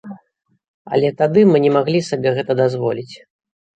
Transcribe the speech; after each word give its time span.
Але 0.95 1.11
тады 1.21 1.43
мы 1.51 1.57
не 1.65 1.71
маглі 1.77 1.99
сабе 2.09 2.29
гэта 2.39 2.51
дазволіць. 2.65 3.15